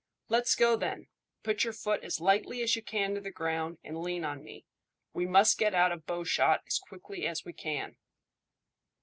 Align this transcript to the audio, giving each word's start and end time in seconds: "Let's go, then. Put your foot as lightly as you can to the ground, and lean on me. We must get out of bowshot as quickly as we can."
"Let's 0.29 0.55
go, 0.55 0.75
then. 0.77 1.09
Put 1.43 1.63
your 1.63 1.73
foot 1.73 2.03
as 2.03 2.19
lightly 2.19 2.63
as 2.63 2.75
you 2.75 2.81
can 2.81 3.13
to 3.13 3.21
the 3.21 3.29
ground, 3.29 3.77
and 3.83 4.01
lean 4.01 4.25
on 4.25 4.43
me. 4.43 4.65
We 5.13 5.27
must 5.27 5.59
get 5.59 5.75
out 5.75 5.91
of 5.91 6.07
bowshot 6.07 6.61
as 6.65 6.79
quickly 6.79 7.27
as 7.27 7.45
we 7.45 7.53
can." 7.53 7.97